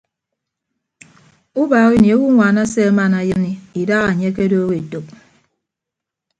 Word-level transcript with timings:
Ubaak 1.61 1.91
ini 1.97 2.07
awonwaan 2.15 2.57
ase 2.63 2.79
aman 2.89 3.13
ayịn 3.19 3.43
idaha 3.81 4.07
anye 4.09 4.27
akedooho 4.31 4.71
etәk. 4.79 5.07